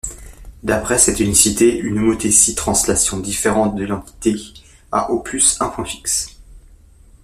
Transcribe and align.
D'après 0.63 0.97
cette 0.97 1.19
unicité, 1.19 1.77
une 1.77 1.99
homothétie-translation 1.99 3.19
différente 3.19 3.75
de 3.75 3.83
l'identité 3.83 4.35
a 4.91 5.11
au 5.11 5.19
plus 5.19 5.61
un 5.61 5.69
point 5.69 5.85
fixe. 5.85 6.39